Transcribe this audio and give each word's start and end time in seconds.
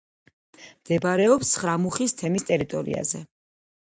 მდებარეობს 0.61 1.51
ცხრამუხის 1.55 2.15
თემის 2.21 2.47
ტერიტორიაზე. 2.47 3.23